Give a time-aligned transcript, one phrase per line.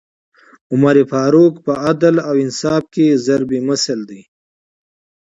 [0.71, 4.21] عمر فاروق په عدل او انصاف کي ضَرب مثل دی